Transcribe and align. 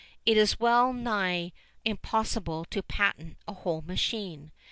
It 0.25 0.35
is 0.35 0.59
well 0.59 0.93
nigh 0.93 1.51
impossible 1.85 2.65
to 2.71 2.81
patent 2.81 3.37
a 3.47 3.53
whole 3.53 3.83
machine. 3.83 4.51